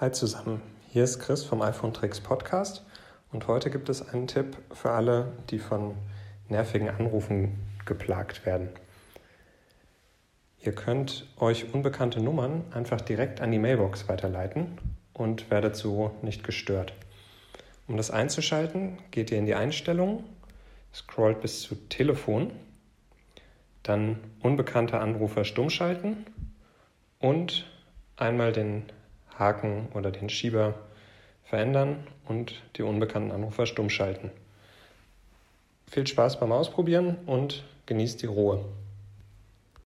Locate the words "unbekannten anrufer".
32.82-33.66